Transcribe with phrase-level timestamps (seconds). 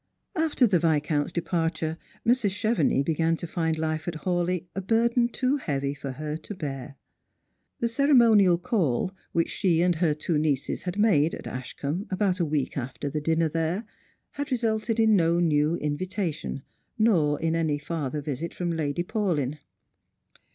[0.35, 1.95] After the Viscount's departure
[2.27, 2.49] Mrs.
[2.49, 6.95] Chevenix began to find life at Hawleigh a burden too heavy for her to bear.
[7.81, 12.39] The cere monial call which she and her two nieces had made at Ashcombe about
[12.39, 13.85] a week after the dinner there,
[14.31, 16.63] had resulted in no new invitation,
[16.97, 19.59] nor in any farther visit from Lady Paulyn.